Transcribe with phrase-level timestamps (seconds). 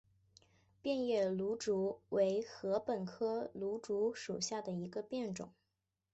[0.81, 5.51] 变叶芦竹为禾本科芦竹属下的一个变种。